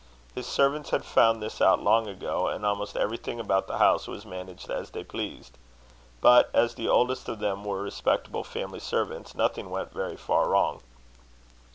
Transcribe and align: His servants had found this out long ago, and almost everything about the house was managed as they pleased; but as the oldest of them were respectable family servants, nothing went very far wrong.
His 0.33 0.47
servants 0.47 0.89
had 0.89 1.05
found 1.05 1.43
this 1.43 1.61
out 1.61 1.79
long 1.79 2.07
ago, 2.07 2.47
and 2.47 2.65
almost 2.65 2.97
everything 2.97 3.39
about 3.39 3.67
the 3.67 3.77
house 3.77 4.07
was 4.07 4.25
managed 4.25 4.67
as 4.67 4.89
they 4.89 5.03
pleased; 5.03 5.59
but 6.21 6.49
as 6.55 6.73
the 6.73 6.87
oldest 6.89 7.29
of 7.29 7.37
them 7.37 7.63
were 7.63 7.83
respectable 7.83 8.43
family 8.43 8.79
servants, 8.79 9.35
nothing 9.35 9.69
went 9.69 9.93
very 9.93 10.17
far 10.17 10.49
wrong. 10.49 10.81